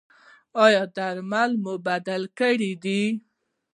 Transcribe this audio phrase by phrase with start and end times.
[0.63, 3.01] ایا درمل مو بدل کړي دي؟